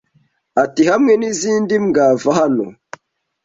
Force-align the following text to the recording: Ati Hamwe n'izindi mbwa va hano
Ati 0.63 0.81
Hamwe 0.91 1.13
n'izindi 1.17 1.73
mbwa 1.85 2.07
va 2.21 2.31
hano 2.39 2.65